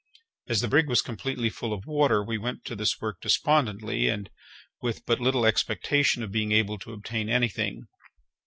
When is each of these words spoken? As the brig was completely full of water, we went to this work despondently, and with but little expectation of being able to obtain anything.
As 0.47 0.61
the 0.61 0.67
brig 0.67 0.89
was 0.89 1.03
completely 1.03 1.51
full 1.51 1.71
of 1.71 1.85
water, 1.85 2.23
we 2.23 2.39
went 2.39 2.65
to 2.65 2.75
this 2.75 2.99
work 2.99 3.21
despondently, 3.21 4.07
and 4.07 4.31
with 4.81 5.05
but 5.05 5.19
little 5.19 5.45
expectation 5.45 6.23
of 6.23 6.31
being 6.31 6.51
able 6.51 6.79
to 6.79 6.93
obtain 6.93 7.29
anything. 7.29 7.83